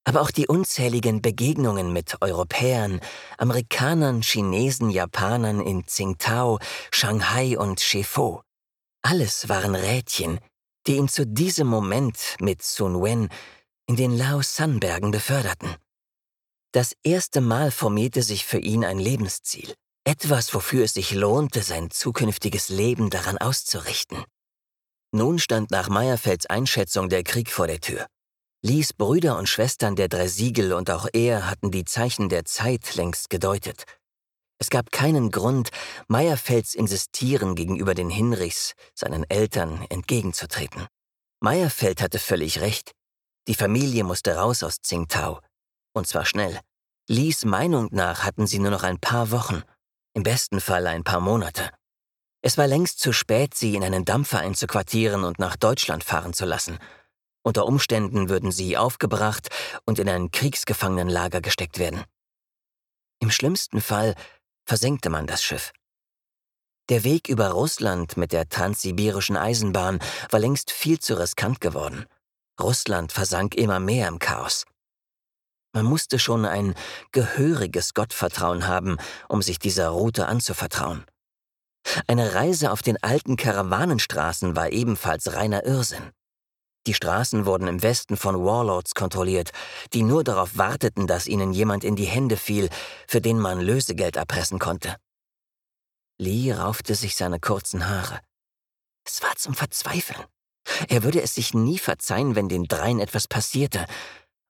Aber 0.05 0.21
auch 0.21 0.31
die 0.31 0.47
unzähligen 0.47 1.21
Begegnungen 1.21 1.93
mit 1.93 2.23
Europäern, 2.23 3.01
Amerikanern, 3.39 4.23
Chinesen, 4.23 4.91
Japanern 4.91 5.61
in 5.61 5.85
Tsingtao, 5.85 6.61
Shanghai 6.93 7.59
und 7.59 7.81
Shefo. 7.81 8.43
Alles 9.03 9.49
waren 9.49 9.75
Rädchen, 9.75 10.39
die 10.87 10.97
ihn 10.97 11.09
zu 11.09 11.27
diesem 11.27 11.67
Moment 11.67 12.37
mit 12.41 12.63
Sun 12.63 13.03
Wen 13.03 13.29
in 13.89 13.97
den 13.97 14.17
Lao-San-Bergen 14.17 15.11
beförderten. 15.11 15.75
Das 16.73 16.95
erste 17.03 17.41
Mal 17.41 17.73
formierte 17.73 18.23
sich 18.23 18.45
für 18.45 18.59
ihn 18.59 18.85
ein 18.85 18.99
Lebensziel. 18.99 19.75
Etwas, 20.09 20.55
wofür 20.55 20.85
es 20.85 20.95
sich 20.95 21.11
lohnte, 21.11 21.63
sein 21.63 21.91
zukünftiges 21.91 22.69
Leben 22.69 23.11
daran 23.11 23.39
auszurichten. 23.39 24.23
Nun 25.11 25.41
stand 25.41 25.73
nach 25.73 25.89
Meyerfelds 25.89 26.47
Einschätzung 26.47 27.09
der 27.09 27.25
Krieg 27.25 27.51
vor 27.51 27.67
der 27.67 27.81
Tür. 27.81 28.07
Lies 28.63 28.93
Brüder 28.93 29.37
und 29.37 29.49
Schwestern 29.49 29.97
der 29.97 30.07
drei 30.09 30.29
Siegel 30.29 30.75
und 30.75 30.91
auch 30.93 31.09
er 31.13 31.51
hatten 31.51 31.73
die 31.73 31.85
Zeichen 31.85 32.29
der 32.29 32.45
Zeit 32.45 32.95
längst 32.95 33.31
gedeutet. 33.31 33.83
Es 34.61 34.71
gab 34.71 34.93
keinen 34.93 35.33
Grund, 35.33 35.71
Meyerfelds 36.07 36.77
Insistieren 36.77 37.57
gegenüber 37.57 37.95
den 37.95 38.09
Hinrichs, 38.09 38.75
seinen 38.95 39.29
Eltern, 39.29 39.85
entgegenzutreten. 39.91 40.87
Meyerfeld 41.41 42.01
hatte 42.01 42.21
völlig 42.21 42.61
recht. 42.61 42.93
Die 43.49 43.57
Familie 43.57 44.05
musste 44.05 44.37
raus 44.37 44.63
aus 44.63 44.81
Tsingtao. 44.81 45.41
Und 45.95 46.07
zwar 46.07 46.25
schnell. 46.25 46.61
Lies 47.09 47.45
Meinung 47.45 47.89
nach 47.91 48.23
hatten 48.23 48.47
sie 48.47 48.61
nur 48.61 48.71
noch 48.71 48.85
ein 48.85 49.01
paar 49.01 49.33
Wochen 49.33 49.65
im 50.17 50.23
besten 50.23 50.63
Fall 50.63 50.87
ein 50.87 51.05
paar 51.05 51.21
Monate. 51.21 51.71
Es 52.41 52.57
war 52.57 52.67
längst 52.67 53.01
zu 53.01 53.13
spät, 53.13 53.55
sie 53.55 53.75
in 53.75 53.85
einen 53.85 54.07
Dampfer 54.07 54.39
einzuquartieren 54.39 55.25
und 55.25 55.39
nach 55.39 55.57
Deutschland 55.57 56.05
fahren 56.05 56.33
zu 56.33 56.47
lassen. 56.47 56.79
Unter 57.43 57.67
Umständen 57.67 58.31
würden 58.31 58.51
sie 58.51 58.79
aufgebracht 58.79 59.49
und 59.85 59.99
in 59.99 60.09
ein 60.09 60.31
Kriegsgefangenenlager 60.31 61.43
gesteckt 61.43 61.79
werden. 61.79 62.03
Im 63.21 63.31
schlimmsten 63.31 63.83
Fall 63.83 64.15
versenkte 64.65 65.11
man 65.11 65.27
das 65.27 65.43
Schiff. 65.43 65.73
Der 66.89 67.05
Weg 67.05 67.29
über 67.29 67.51
Russland 67.51 68.17
mit 68.17 68.33
der 68.33 68.49
transsibirischen 68.49 69.37
Eisenbahn 69.37 69.99
war 70.31 70.41
längst 70.41 70.71
viel 70.71 70.99
zu 70.99 71.19
riskant 71.19 71.61
geworden. 71.61 72.07
Russland 72.59 73.13
versank 73.13 73.55
immer 73.55 73.81
mehr 73.81 74.09
im 74.09 74.19
Chaos. 74.19 74.65
Man 75.77 75.85
musste 75.85 76.19
schon 76.19 76.47
ein 76.47 76.75
gehöriges 77.13 77.93
Gottvertrauen 77.93 78.67
haben, 78.67 78.97
um 79.29 79.43
sich 79.43 79.59
dieser 79.59 79.91
Route 79.91 80.25
anzuvertrauen. 80.27 81.05
Eine 82.07 82.33
Reise 82.33 82.73
auf 82.73 82.81
den 82.81 82.97
alten 83.03 83.37
Karawanenstraßen 83.37 84.57
war 84.57 84.71
ebenfalls 84.71 85.35
reiner 85.35 85.67
Irrsinn. 85.67 86.13
Die 86.87 86.95
Straßen 86.95 87.45
wurden 87.45 87.69
im 87.69 87.83
Westen 87.83 88.17
von 88.17 88.43
Warlords 88.43 88.95
kontrolliert, 88.95 89.51
die 89.93 90.03
nur 90.03 90.25
darauf 90.25 90.57
warteten, 90.57 91.07
dass 91.07 91.27
ihnen 91.27 91.53
jemand 91.53 91.85
in 91.85 91.95
die 91.95 92.07
Hände 92.07 92.39
fiel, 92.39 92.71
für 93.07 93.21
den 93.21 93.39
man 93.39 93.61
Lösegeld 93.61 94.17
erpressen 94.17 94.59
konnte. 94.59 94.97
Lee 96.17 96.55
raufte 96.55 96.95
sich 96.95 97.17
seine 97.17 97.39
kurzen 97.39 97.87
Haare. 97.87 98.21
Es 99.05 99.23
war 99.23 99.37
zum 99.37 99.53
Verzweifeln. 99.53 100.25
Er 100.89 101.03
würde 101.03 101.21
es 101.21 101.35
sich 101.35 101.53
nie 101.53 101.79
verzeihen, 101.79 102.35
wenn 102.35 102.49
den 102.49 102.65
Dreien 102.65 102.99
etwas 102.99 103.29
passierte, 103.29 103.85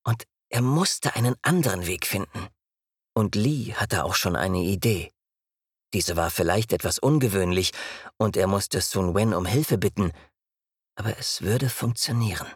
und 0.04 0.22
er 0.50 0.62
musste 0.62 1.14
einen 1.16 1.36
anderen 1.42 1.86
Weg 1.86 2.06
finden. 2.06 2.48
Und 3.14 3.34
Lee 3.34 3.72
hatte 3.74 4.04
auch 4.04 4.14
schon 4.14 4.36
eine 4.36 4.58
Idee. 4.58 5.10
Diese 5.94 6.16
war 6.16 6.30
vielleicht 6.30 6.72
etwas 6.72 6.98
ungewöhnlich, 6.98 7.72
und 8.18 8.36
er 8.36 8.46
musste 8.46 8.80
Sun 8.80 9.14
Wen 9.14 9.32
um 9.32 9.46
Hilfe 9.46 9.78
bitten, 9.78 10.12
aber 10.96 11.16
es 11.18 11.42
würde 11.42 11.68
funktionieren. 11.68 12.46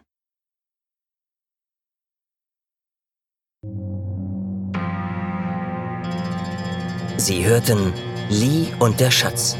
Sie 7.17 7.45
hörten 7.45 7.93
Lee 8.29 8.73
und 8.79 8.99
der 8.99 9.11
Schatz. 9.11 9.55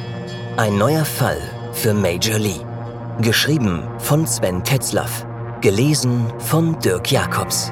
Ein 0.57 0.77
neuer 0.77 1.05
Fall 1.05 1.39
für 1.73 1.93
Major 1.93 2.39
Lee. 2.39 2.65
Geschrieben 3.21 3.87
von 3.99 4.25
Sven 4.25 4.63
Tetzlaff. 4.63 5.25
Gelesen 5.61 6.31
von 6.39 6.79
Dirk 6.79 7.11
Jacobs. 7.11 7.71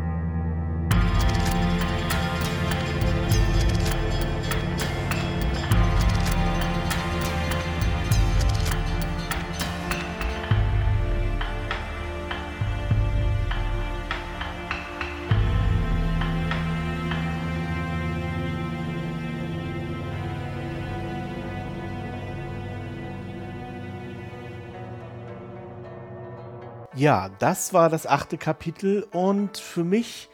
Ja, 27.01 27.29
das 27.39 27.73
war 27.73 27.89
das 27.89 28.05
achte 28.05 28.37
Kapitel 28.37 29.07
und 29.09 29.57
für 29.57 29.83
mich 29.83 30.29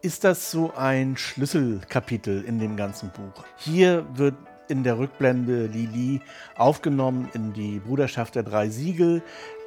ist 0.00 0.22
das 0.22 0.52
so 0.52 0.72
ein 0.76 1.16
Schlüsselkapitel 1.16 2.44
in 2.44 2.60
dem 2.60 2.76
ganzen 2.76 3.10
Buch. 3.10 3.42
Hier 3.56 4.06
wird 4.14 4.36
in 4.68 4.84
der 4.84 4.96
Rückblende 4.96 5.66
Lili 5.66 6.20
aufgenommen 6.56 7.28
in 7.34 7.52
die 7.52 7.80
Bruderschaft 7.80 8.36
der 8.36 8.44
drei 8.44 8.68
Siegel. 8.68 9.22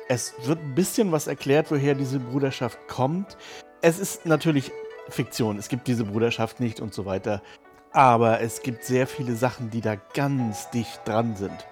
Es 0.08 0.36
wird 0.46 0.60
ein 0.60 0.74
bisschen 0.74 1.12
was 1.12 1.27
erklärt, 1.27 1.70
woher 1.70 1.96
diese 1.96 2.20
Bruderschaft 2.20 2.80
kommt. 2.88 3.36
Es 3.82 4.00
ist 4.00 4.25
natürlich 4.25 4.72
Fiktion, 5.10 5.58
es 5.58 5.68
gibt 5.68 5.86
diese 5.86 6.06
Bruderschaft 6.06 6.62
nicht 6.62 6.80
und 6.80 6.94
so 6.94 7.06
weiter. 7.06 7.42
Aber 7.92 8.39
es 8.39 8.62
gibt 8.62 8.86
sehr 8.86 9.06
viele 9.06 9.36
Sachen, 9.36 9.70
die 9.70 9.82
da 9.82 9.98
ganz 10.13 10.70
dicht 10.70 11.01
dran 11.04 11.36
sind. 11.36 11.66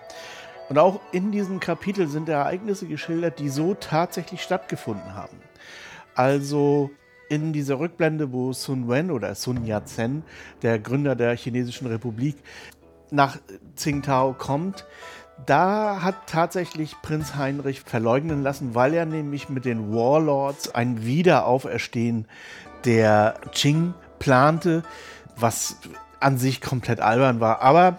Und 0.69 0.79
auch 0.79 0.99
in 1.11 1.31
diesem 1.31 1.59
Kapitel 1.59 2.07
sind 2.07 2.27
Ereignisse 2.27 2.87
geschildert, 2.87 3.39
die 3.39 3.49
so 3.49 3.75
tatsächlich 3.75 4.41
stattgefunden 4.41 5.13
haben. 5.13 5.37
Also 6.15 6.89
in 7.29 7.53
dieser 7.53 7.79
Rückblende, 7.79 8.31
wo 8.31 8.53
Sun 8.53 8.89
Wen 8.89 9.11
oder 9.11 9.35
Sun 9.35 9.65
Yat-sen, 9.65 10.23
der 10.61 10.79
Gründer 10.79 11.15
der 11.15 11.35
Chinesischen 11.35 11.87
Republik, 11.87 12.37
nach 13.11 13.37
Tsingtao 13.75 14.33
kommt, 14.33 14.85
da 15.45 16.01
hat 16.01 16.27
tatsächlich 16.27 16.95
Prinz 17.01 17.35
Heinrich 17.35 17.81
verleugnen 17.81 18.41
lassen, 18.41 18.73
weil 18.73 18.93
er 18.93 19.05
nämlich 19.05 19.49
mit 19.49 19.65
den 19.65 19.93
Warlords 19.93 20.73
ein 20.73 21.05
Wiederauferstehen 21.05 22.27
der 22.85 23.35
Qing 23.51 23.93
plante, 24.19 24.83
was 25.35 25.77
an 26.19 26.37
sich 26.37 26.61
komplett 26.61 27.01
albern 27.01 27.39
war. 27.39 27.61
Aber 27.61 27.97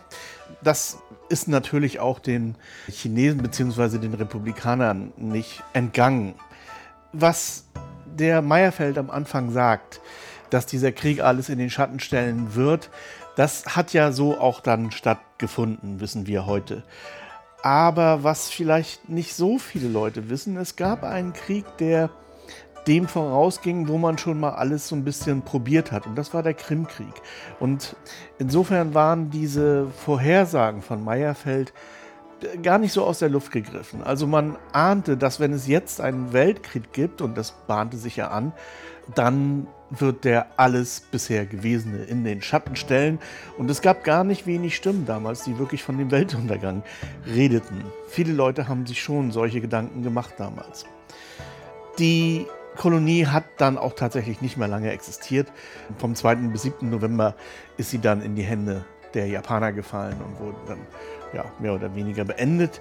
das 0.62 0.99
ist 1.28 1.49
natürlich 1.49 2.00
auch 2.00 2.18
den 2.18 2.56
Chinesen 2.88 3.42
bzw. 3.42 3.99
den 3.99 4.14
Republikanern 4.14 5.12
nicht 5.16 5.62
entgangen. 5.73 6.35
Was 7.12 7.64
der 8.06 8.42
Meyerfeld 8.42 8.99
am 8.99 9.11
Anfang 9.11 9.50
sagt, 9.50 10.00
dass 10.50 10.66
dieser 10.66 10.92
Krieg 10.92 11.21
alles 11.21 11.49
in 11.49 11.59
den 11.59 11.71
Schatten 11.71 12.00
stellen 12.00 12.54
wird, 12.54 12.90
das 13.37 13.76
hat 13.76 13.92
ja 13.92 14.12
so 14.12 14.38
auch 14.38 14.61
dann 14.61 14.90
stattgefunden, 14.90 16.00
wissen 16.00 16.26
wir 16.26 16.47
heute. 16.47 16.83
Aber 17.62 18.23
was 18.23 18.49
vielleicht 18.49 19.09
nicht 19.09 19.35
so 19.35 19.59
viele 19.59 19.88
Leute 19.88 20.30
wissen, 20.30 20.56
es 20.56 20.76
gab 20.76 21.02
einen 21.02 21.33
Krieg, 21.33 21.64
der 21.78 22.11
dem 22.86 23.08
vorausging, 23.08 23.88
wo 23.88 23.98
man 23.98 24.18
schon 24.18 24.38
mal 24.38 24.50
alles 24.50 24.88
so 24.88 24.96
ein 24.96 25.04
bisschen 25.04 25.42
probiert 25.42 25.92
hat. 25.92 26.06
Und 26.06 26.16
das 26.16 26.32
war 26.32 26.42
der 26.42 26.54
Krimkrieg. 26.54 27.14
Und 27.58 27.96
insofern 28.38 28.94
waren 28.94 29.30
diese 29.30 29.88
Vorhersagen 30.04 30.82
von 30.82 31.02
Meyerfeld 31.04 31.72
gar 32.62 32.78
nicht 32.78 32.92
so 32.92 33.04
aus 33.04 33.18
der 33.18 33.28
Luft 33.28 33.50
gegriffen. 33.50 34.02
Also 34.02 34.26
man 34.26 34.56
ahnte, 34.72 35.16
dass 35.16 35.40
wenn 35.40 35.52
es 35.52 35.66
jetzt 35.66 36.00
einen 36.00 36.32
Weltkrieg 36.32 36.92
gibt, 36.92 37.22
und 37.22 37.36
das 37.36 37.52
bahnte 37.66 37.96
sich 37.96 38.16
ja 38.16 38.28
an, 38.28 38.52
dann 39.14 39.66
wird 39.90 40.24
der 40.24 40.46
alles 40.56 41.00
bisher 41.00 41.46
Gewesene 41.46 42.04
in 42.04 42.24
den 42.24 42.42
Schatten 42.42 42.76
stellen. 42.76 43.20
Und 43.56 43.70
es 43.70 43.80
gab 43.80 44.04
gar 44.04 44.24
nicht 44.24 44.46
wenig 44.46 44.76
Stimmen 44.76 45.06
damals, 45.06 45.44
die 45.44 45.58
wirklich 45.58 45.82
von 45.82 45.96
dem 45.96 46.10
Weltuntergang 46.10 46.82
redeten. 47.26 47.84
Viele 48.08 48.32
Leute 48.32 48.68
haben 48.68 48.84
sich 48.86 49.00
schon 49.00 49.30
solche 49.30 49.60
Gedanken 49.60 50.02
gemacht 50.02 50.34
damals. 50.38 50.86
Die 51.98 52.46
Kolonie 52.76 53.26
hat 53.26 53.45
dann 53.59 53.78
auch 53.78 53.95
tatsächlich 53.95 54.40
nicht 54.40 54.56
mehr 54.56 54.68
lange 54.68 54.90
existiert. 54.92 55.52
Vom 55.99 56.14
2. 56.14 56.37
bis 56.37 56.62
7. 56.62 56.88
November 56.88 57.35
ist 57.76 57.90
sie 57.90 57.99
dann 57.99 58.23
in 58.23 58.37
die 58.37 58.42
Hände 58.42 58.85
der 59.14 59.26
Japaner 59.26 59.73
gefallen 59.73 60.16
und 60.25 60.38
wurde 60.38 60.59
dann 60.66 60.78
ja, 61.33 61.45
mehr 61.59 61.75
oder 61.75 61.95
weniger 61.95 62.25
beendet. 62.25 62.80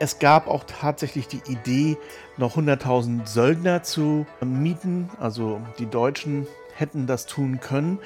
Es 0.00 0.18
gab 0.18 0.46
auch 0.46 0.64
tatsächlich 0.64 1.26
die 1.26 1.42
Idee, 1.48 1.96
noch 2.36 2.56
100.000 2.56 3.26
Söldner 3.26 3.82
zu 3.82 4.26
mieten. 4.40 5.10
Also 5.18 5.60
die 5.78 5.86
Deutschen 5.86 6.46
hätten 6.74 7.06
das 7.06 7.26
tun 7.26 7.60
können. 7.60 7.98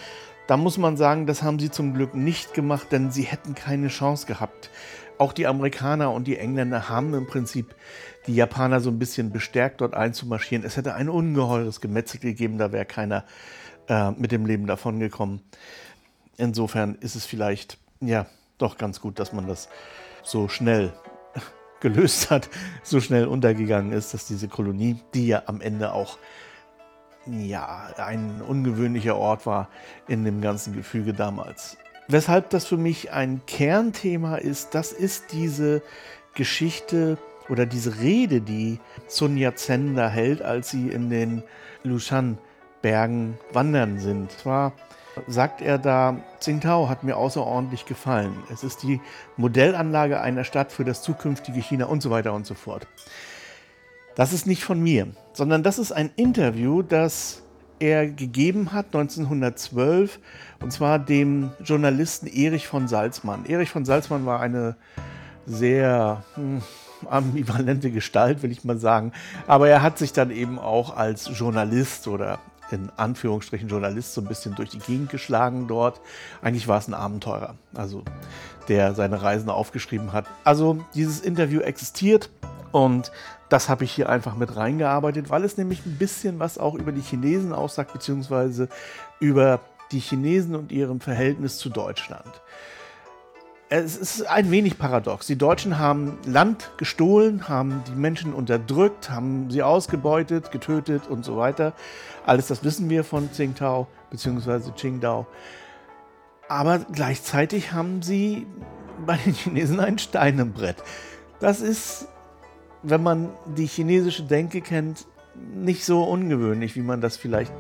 Da 0.47 0.57
muss 0.57 0.79
man 0.79 0.97
sagen, 0.97 1.26
das 1.26 1.43
haben 1.43 1.59
sie 1.59 1.71
zum 1.71 1.95
Glück 1.95 2.14
nicht 2.14 2.55
gemacht, 2.55 2.88
denn 2.91 3.11
sie 3.11 3.23
hätten 3.23 3.55
keine 3.55 3.88
Chance 3.88 4.26
gehabt. 4.26 4.71
Auch 5.23 5.33
die 5.33 5.47
Amerikaner 5.47 6.11
und 6.11 6.26
die 6.26 6.37
Engländer 6.37 6.88
haben 6.88 7.14
im 7.14 7.29
Prinzip 7.29 7.76
die 8.26 8.35
Japaner 8.35 8.81
so 8.81 8.91
ein 8.91 8.99
bisschen 8.99 9.31
bestärkt, 9.31 9.81
dort 9.81 9.95
einzumarschieren. 9.95 10.64
Es 10.67 10.76
hätte 10.76 10.95
ein 10.95 11.09
ungeheures 11.09 11.81
Gemetzel 11.81 12.19
gegeben, 12.19 12.59
da 12.59 12.73
wäre 12.73 12.87
keiner 12.87 13.25
äh, 13.87 14.11
mit 14.11 14.33
dem 14.33 14.47
Leben 14.47 14.67
davongekommen. 14.67 15.41
Insofern 16.38 16.97
ist 16.97 17.14
es 17.14 17.25
vielleicht 17.25 17.79
ja 18.00 18.26
doch 18.59 18.76
ganz 18.79 19.00
gut, 19.00 19.21
dass 19.21 19.33
man 19.33 19.47
das 19.47 19.69
so 20.25 20.49
schnell 20.49 20.93
gelöst 21.81 22.33
hat, 22.33 22.50
so 22.83 23.00
schnell 23.00 23.29
untergegangen 23.29 23.93
ist, 23.93 24.14
dass 24.14 24.26
diese 24.26 24.49
Kolonie, 24.49 24.97
die 25.14 25.29
ja 25.29 25.45
am 25.47 25.61
Ende 25.61 25.93
auch 25.93 26.19
ja, 27.26 27.93
ein 27.97 28.43
ungewöhnlicher 28.43 29.17
Ort 29.17 29.47
war 29.47 29.69
in 30.09 30.25
dem 30.25 30.41
ganzen 30.41 30.75
Gefüge 30.75 31.12
damals. 31.12 31.76
Weshalb 32.09 32.50
das 32.50 32.66
für 32.66 32.76
mich 32.76 33.12
ein 33.12 33.42
Kernthema 33.47 34.37
ist, 34.37 34.75
das 34.75 34.92
ist 34.92 35.32
diese 35.32 35.82
Geschichte 36.35 37.18
oder 37.49 37.66
diese 37.66 38.00
Rede, 38.00 38.40
die 38.40 38.80
Sun 39.06 39.37
Yat-sen 39.37 39.94
da 39.94 40.09
hält, 40.09 40.42
als 40.42 40.71
sie 40.71 40.88
in 40.88 41.11
den 41.11 41.42
Lushan-Bergen 41.85 43.38
wandern 43.52 43.99
sind. 43.99 44.32
Zwar 44.32 44.73
sagt 45.26 45.61
er 45.61 45.78
da, 45.78 46.16
Tsingtao 46.40 46.88
hat 46.88 47.04
mir 47.04 47.16
außerordentlich 47.16 47.87
gefallen. 47.87 48.35
Es 48.52 48.64
ist 48.64 48.82
die 48.82 49.00
Modellanlage 49.37 50.21
einer 50.21 50.44
Stadt 50.44 50.73
für 50.73 50.85
das 50.85 51.02
zukünftige 51.02 51.61
China 51.61 51.87
und 51.87 52.02
so 52.02 52.11
weiter 52.11 52.32
und 52.32 52.47
so 52.47 52.54
fort. 52.54 52.87
Das 54.14 54.32
ist 54.32 54.47
nicht 54.47 54.64
von 54.64 54.80
mir, 54.80 55.09
sondern 55.32 55.62
das 55.62 55.78
ist 55.78 55.92
ein 55.92 56.11
Interview, 56.16 56.82
das 56.82 57.42
er 57.82 58.06
gegeben 58.06 58.72
hat 58.72 58.86
1912 58.86 60.20
und 60.60 60.72
zwar 60.72 61.00
dem 61.00 61.50
Journalisten 61.64 62.28
Erich 62.28 62.68
von 62.68 62.86
Salzmann. 62.86 63.44
Erich 63.44 63.70
von 63.70 63.84
Salzmann 63.84 64.24
war 64.24 64.40
eine 64.40 64.76
sehr 65.46 66.22
hm, 66.36 66.62
ambivalente 67.10 67.90
Gestalt, 67.90 68.44
will 68.44 68.52
ich 68.52 68.62
mal 68.62 68.78
sagen, 68.78 69.12
aber 69.48 69.68
er 69.68 69.82
hat 69.82 69.98
sich 69.98 70.12
dann 70.12 70.30
eben 70.30 70.60
auch 70.60 70.96
als 70.96 71.36
Journalist 71.36 72.06
oder 72.06 72.38
in 72.70 72.88
Anführungsstrichen 72.96 73.68
Journalist 73.68 74.14
so 74.14 74.20
ein 74.20 74.28
bisschen 74.28 74.54
durch 74.54 74.70
die 74.70 74.78
Gegend 74.78 75.10
geschlagen 75.10 75.66
dort. 75.66 76.00
Eigentlich 76.40 76.68
war 76.68 76.78
es 76.78 76.86
ein 76.86 76.94
Abenteurer, 76.94 77.56
also 77.74 78.04
der 78.68 78.94
seine 78.94 79.20
Reisen 79.20 79.50
aufgeschrieben 79.50 80.12
hat. 80.12 80.26
Also 80.44 80.82
dieses 80.94 81.20
Interview 81.20 81.60
existiert 81.60 82.30
und 82.73 83.12
das 83.49 83.69
habe 83.69 83.85
ich 83.85 83.93
hier 83.93 84.09
einfach 84.09 84.35
mit 84.35 84.57
reingearbeitet, 84.57 85.31
weil 85.31 85.45
es 85.45 85.57
nämlich 85.57 85.87
ein 85.87 85.97
bisschen 85.99 86.41
was 86.41 86.59
auch 86.59 86.75
über 86.75 86.93
die 86.93 87.02
Chinesen 87.02 87.52
aussagt, 87.52 87.93
beziehungsweise 87.93 88.69
über 89.21 89.61
die 89.93 90.00
Chinesen 90.00 90.55
und 90.57 90.73
ihrem 90.73 91.00
Verhältnis 91.00 91.59
zu 91.59 91.69
Deutschland 91.69 92.43
es 93.75 93.97
ist 93.97 94.26
ein 94.26 94.50
wenig 94.50 94.76
paradox. 94.76 95.26
Die 95.26 95.38
Deutschen 95.38 95.79
haben 95.79 96.19
Land 96.26 96.73
gestohlen, 96.76 97.49
haben 97.49 97.83
die 97.88 97.95
Menschen 97.99 98.35
unterdrückt, 98.35 99.09
haben 99.09 99.50
sie 99.50 99.62
ausgebeutet, 99.62 100.52
getötet 100.52 101.09
und 101.09 101.25
so 101.25 101.38
weiter. 101.38 101.73
Alles 102.26 102.49
das 102.49 102.64
wissen 102.64 102.91
wir 102.91 103.02
von 103.02 103.33
Tsingtao 103.33 103.87
bzw. 104.11 104.73
Qingdao. 104.76 105.26
Aber 106.50 106.81
gleichzeitig 106.81 107.73
haben 107.73 108.02
sie 108.02 108.47
bei 109.07 109.17
den 109.17 109.33
Chinesen 109.33 109.81
ein 109.81 109.99
Stein 109.99 110.38
im 110.38 110.52
Brett. 110.52 110.76
Das 111.41 111.62
ist, 111.62 112.09
wenn 112.82 113.02
man 113.02 113.30
die 113.56 113.66
chinesische 113.66 114.24
Denke 114.24 114.60
kennt, 114.60 115.06
nicht 115.34 115.84
so 115.84 116.02
ungewöhnlich, 116.04 116.76
wie 116.76 116.82
man 116.82 117.00
das 117.00 117.16
vielleicht 117.16 117.52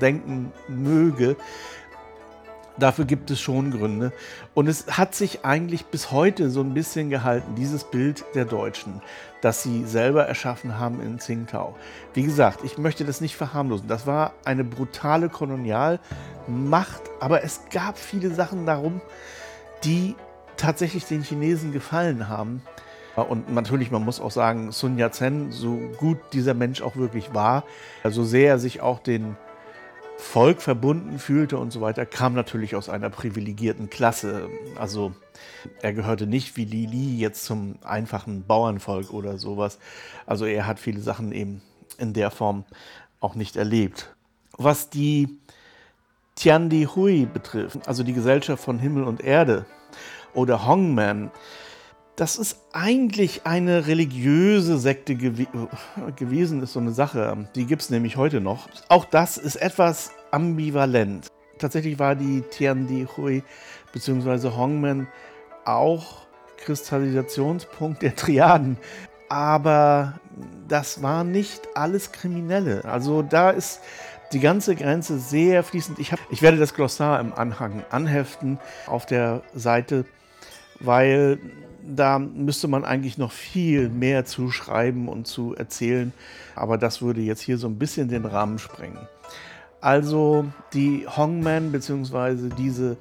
denken 0.00 0.52
möge. 0.68 1.36
Dafür 2.76 3.04
gibt 3.04 3.30
es 3.30 3.40
schon 3.40 3.70
Gründe. 3.70 4.12
Und 4.52 4.66
es 4.66 4.98
hat 4.98 5.14
sich 5.14 5.44
eigentlich 5.44 5.86
bis 5.86 6.10
heute 6.10 6.50
so 6.50 6.60
ein 6.60 6.74
bisschen 6.74 7.08
gehalten, 7.08 7.54
dieses 7.54 7.84
Bild 7.84 8.24
der 8.34 8.46
Deutschen, 8.46 9.00
das 9.42 9.62
sie 9.62 9.84
selber 9.84 10.26
erschaffen 10.26 10.76
haben 10.76 11.00
in 11.00 11.18
Tsingtao. 11.18 11.76
Wie 12.14 12.24
gesagt, 12.24 12.64
ich 12.64 12.76
möchte 12.76 13.04
das 13.04 13.20
nicht 13.20 13.36
verharmlosen. 13.36 13.86
Das 13.86 14.08
war 14.08 14.32
eine 14.44 14.64
brutale 14.64 15.28
Kolonialmacht, 15.28 16.00
aber 17.20 17.44
es 17.44 17.60
gab 17.70 17.96
viele 17.96 18.34
Sachen 18.34 18.66
darum, 18.66 19.00
die 19.84 20.16
tatsächlich 20.56 21.04
den 21.04 21.22
Chinesen 21.22 21.72
gefallen 21.72 22.28
haben. 22.28 22.62
Und 23.16 23.52
natürlich, 23.52 23.90
man 23.90 24.04
muss 24.04 24.20
auch 24.20 24.30
sagen, 24.30 24.72
Sun 24.72 24.98
Yat-sen, 24.98 25.52
so 25.52 25.78
gut 25.98 26.18
dieser 26.32 26.54
Mensch 26.54 26.82
auch 26.82 26.96
wirklich 26.96 27.32
war, 27.32 27.64
so 28.08 28.24
sehr 28.24 28.50
er 28.50 28.58
sich 28.58 28.80
auch 28.80 28.98
den 28.98 29.36
Volk 30.16 30.62
verbunden 30.62 31.18
fühlte 31.18 31.58
und 31.58 31.72
so 31.72 31.80
weiter, 31.80 32.06
kam 32.06 32.34
natürlich 32.34 32.76
aus 32.76 32.88
einer 32.88 33.10
privilegierten 33.10 33.90
Klasse. 33.90 34.48
Also 34.78 35.12
er 35.82 35.92
gehörte 35.92 36.26
nicht 36.26 36.56
wie 36.56 36.64
Li 36.64 36.86
Li 36.86 37.18
jetzt 37.18 37.44
zum 37.44 37.76
einfachen 37.82 38.44
Bauernvolk 38.46 39.12
oder 39.12 39.38
sowas. 39.38 39.78
Also 40.26 40.44
er 40.44 40.66
hat 40.66 40.78
viele 40.78 41.00
Sachen 41.00 41.32
eben 41.32 41.62
in 41.98 42.12
der 42.12 42.30
Form 42.30 42.64
auch 43.20 43.34
nicht 43.34 43.56
erlebt. 43.56 44.14
Was 44.56 44.90
die 44.90 45.38
Tiandi 46.36 46.88
Hui 46.94 47.26
betrifft, 47.26 47.86
also 47.86 48.02
die 48.02 48.12
Gesellschaft 48.12 48.62
von 48.62 48.78
Himmel 48.78 49.04
und 49.04 49.22
Erde 49.22 49.66
oder 50.32 50.66
Hongman, 50.66 51.30
das 52.16 52.36
ist 52.36 52.58
eigentlich 52.72 53.44
eine 53.44 53.86
religiöse 53.86 54.78
Sekte 54.78 55.16
gew 55.16 55.46
gewesen, 56.16 56.62
ist 56.62 56.74
so 56.74 56.80
eine 56.80 56.92
Sache. 56.92 57.48
Die 57.54 57.66
gibt 57.66 57.82
es 57.82 57.90
nämlich 57.90 58.16
heute 58.16 58.40
noch. 58.40 58.68
Auch 58.88 59.04
das 59.04 59.36
ist 59.36 59.56
etwas 59.56 60.12
ambivalent. 60.30 61.26
Tatsächlich 61.58 61.98
war 61.98 62.14
die 62.14 62.42
Tiandi 62.42 63.06
Hui 63.16 63.42
bzw. 63.92 64.50
Hongmen 64.50 65.08
auch 65.64 66.26
Kristallisationspunkt 66.58 68.02
der 68.02 68.14
Triaden. 68.14 68.76
Aber 69.28 70.20
das 70.68 71.02
war 71.02 71.24
nicht 71.24 71.68
alles 71.74 72.12
Kriminelle. 72.12 72.84
Also 72.84 73.22
da 73.22 73.50
ist 73.50 73.80
die 74.32 74.40
ganze 74.40 74.76
Grenze 74.76 75.18
sehr 75.18 75.64
fließend. 75.64 75.98
Ich, 75.98 76.12
hab, 76.12 76.20
ich 76.30 76.42
werde 76.42 76.58
das 76.58 76.74
Glossar 76.74 77.18
im 77.20 77.32
Anhang 77.32 77.84
anheften 77.90 78.58
auf 78.86 79.06
der 79.06 79.42
Seite, 79.54 80.04
weil 80.80 81.38
da 81.86 82.18
müsste 82.18 82.68
man 82.68 82.84
eigentlich 82.84 83.18
noch 83.18 83.32
viel 83.32 83.88
mehr 83.88 84.24
zu 84.24 84.50
schreiben 84.50 85.08
und 85.08 85.26
zu 85.26 85.54
erzählen, 85.54 86.12
aber 86.54 86.78
das 86.78 87.02
würde 87.02 87.20
jetzt 87.20 87.40
hier 87.40 87.58
so 87.58 87.66
ein 87.66 87.78
bisschen 87.78 88.08
den 88.08 88.24
Rahmen 88.24 88.58
sprengen. 88.58 89.06
Also 89.80 90.46
die 90.72 91.06
Hongmen 91.06 91.72
bzw. 91.72 92.48
diese 92.56 92.96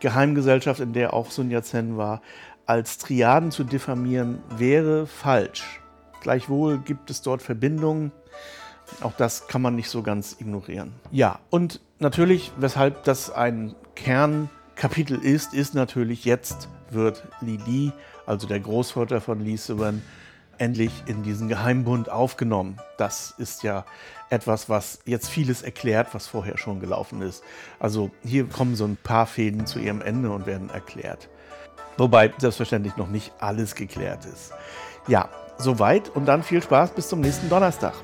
Geheimgesellschaft, 0.00 0.80
in 0.80 0.92
der 0.92 1.12
auch 1.12 1.30
Sun 1.30 1.50
Yat-sen 1.50 1.96
war, 1.96 2.22
als 2.66 2.98
Triaden 2.98 3.50
zu 3.50 3.64
diffamieren, 3.64 4.38
wäre 4.56 5.06
falsch. 5.06 5.80
Gleichwohl 6.20 6.78
gibt 6.78 7.10
es 7.10 7.22
dort 7.22 7.42
Verbindungen. 7.42 8.12
Auch 9.00 9.12
das 9.12 9.48
kann 9.48 9.62
man 9.62 9.74
nicht 9.74 9.88
so 9.88 10.02
ganz 10.02 10.36
ignorieren. 10.38 10.92
Ja, 11.10 11.40
und 11.50 11.80
natürlich, 11.98 12.52
weshalb 12.58 13.04
das 13.04 13.30
ein 13.30 13.74
Kernkapitel 14.78 15.18
ist, 15.18 15.54
ist 15.54 15.74
natürlich 15.74 16.24
jetzt 16.24 16.68
wird 16.90 17.24
Li 17.40 17.58
Li 17.66 17.92
also 18.26 18.46
der 18.46 18.60
Großvater 18.60 19.20
von 19.20 19.44
Suan, 19.56 20.02
endlich 20.58 20.92
in 21.06 21.24
diesen 21.24 21.48
Geheimbund 21.48 22.08
aufgenommen. 22.08 22.78
Das 22.96 23.34
ist 23.38 23.64
ja 23.64 23.84
etwas, 24.30 24.68
was 24.68 25.00
jetzt 25.04 25.28
vieles 25.28 25.62
erklärt, 25.62 26.14
was 26.14 26.28
vorher 26.28 26.58
schon 26.58 26.78
gelaufen 26.78 27.22
ist. 27.22 27.42
Also 27.80 28.12
hier 28.22 28.46
kommen 28.46 28.76
so 28.76 28.84
ein 28.84 28.96
paar 28.96 29.26
Fäden 29.26 29.66
zu 29.66 29.80
ihrem 29.80 30.00
Ende 30.00 30.30
und 30.30 30.46
werden 30.46 30.70
erklärt. 30.70 31.28
Wobei 31.96 32.32
selbstverständlich 32.38 32.96
noch 32.96 33.08
nicht 33.08 33.32
alles 33.40 33.74
geklärt 33.74 34.26
ist. 34.26 34.52
Ja, 35.08 35.28
soweit 35.56 36.08
und 36.10 36.26
dann 36.26 36.44
viel 36.44 36.62
Spaß 36.62 36.92
bis 36.92 37.08
zum 37.08 37.20
nächsten 37.20 37.48
Donnerstag. 37.48 37.94